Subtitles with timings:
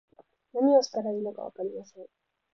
[0.53, 2.07] 何をしたらいいのかわかりません